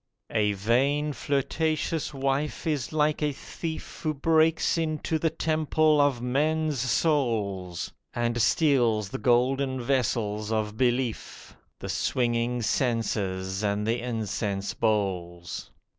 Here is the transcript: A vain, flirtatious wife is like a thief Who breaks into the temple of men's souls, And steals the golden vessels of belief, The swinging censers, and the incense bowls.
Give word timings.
A 0.31 0.53
vain, 0.53 1.13
flirtatious 1.13 2.11
wife 2.11 2.65
is 2.65 2.91
like 2.91 3.21
a 3.21 3.31
thief 3.31 3.99
Who 4.01 4.15
breaks 4.15 4.75
into 4.75 5.19
the 5.19 5.29
temple 5.29 6.01
of 6.01 6.23
men's 6.23 6.79
souls, 6.79 7.91
And 8.11 8.41
steals 8.41 9.09
the 9.09 9.19
golden 9.19 9.79
vessels 9.79 10.51
of 10.51 10.75
belief, 10.75 11.55
The 11.77 11.89
swinging 11.89 12.63
censers, 12.63 13.61
and 13.63 13.85
the 13.85 13.99
incense 13.99 14.73
bowls. 14.73 15.69